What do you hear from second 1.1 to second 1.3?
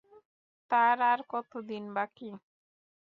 আর